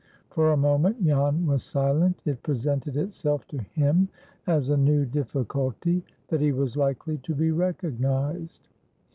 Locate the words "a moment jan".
0.51-1.45